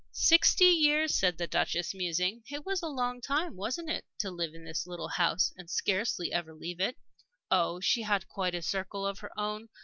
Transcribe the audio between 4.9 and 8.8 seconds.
house, and scarcely ever leave it. Oh, she had quite a